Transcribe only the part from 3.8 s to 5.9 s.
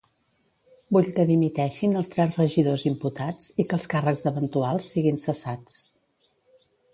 càrrecs eventuals siguin cessats.